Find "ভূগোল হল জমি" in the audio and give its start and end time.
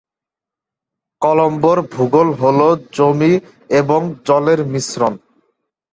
1.93-3.33